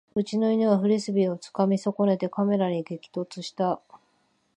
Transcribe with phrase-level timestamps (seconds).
[0.15, 3.79] うちの犬はフリスビーをつかみ損ねてカメラに激突した